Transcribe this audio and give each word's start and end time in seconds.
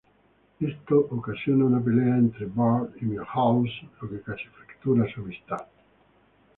Esto 0.59 0.97
ocasiona 1.11 1.65
una 1.65 1.79
pelea 1.79 2.17
entre 2.17 2.47
Bart 2.47 2.89
y 2.99 3.05
Milhouse, 3.05 3.83
lo 4.01 4.09
que 4.09 4.19
casi 4.21 4.45
fractura 4.45 5.05
su 5.13 5.21
amistad. 5.21 5.67